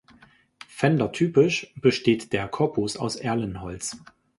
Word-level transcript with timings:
Fender-typisch 0.67 1.75
besteht 1.79 2.33
der 2.33 2.47
Korpus 2.47 2.97
aus 2.97 3.15
Erlenholz. 3.17 3.97